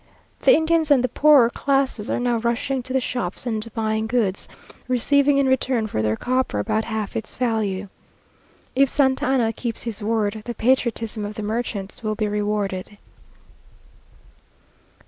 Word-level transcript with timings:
The 0.39 0.55
Indians 0.55 0.89
and 0.89 1.03
the 1.03 1.07
poorer 1.09 1.51
classes 1.51 2.09
are 2.09 2.19
now 2.19 2.37
rushing 2.37 2.81
to 2.81 2.91
the 2.91 2.99
shops, 2.99 3.45
and 3.45 3.71
buying 3.75 4.07
goods, 4.07 4.47
receiving 4.87 5.37
in 5.37 5.45
return 5.47 5.85
for 5.85 6.01
their 6.01 6.15
copper 6.15 6.57
about 6.57 6.85
half 6.85 7.15
its 7.15 7.35
value. 7.35 7.87
If 8.73 8.89
Santa 8.89 9.25
Anna 9.27 9.53
keeps 9.53 9.83
his 9.83 10.01
word, 10.01 10.41
the 10.45 10.55
patriotism 10.55 11.23
of 11.23 11.35
the 11.35 11.43
merchants 11.43 12.01
will 12.01 12.15
be 12.15 12.27
rewarded. 12.27 12.97